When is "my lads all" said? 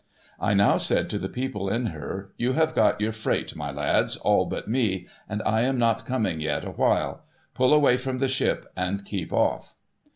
3.55-4.47